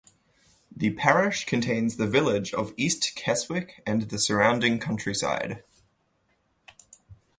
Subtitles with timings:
[0.75, 5.63] The parish contains the village of East Keswick and the surrounding countryside.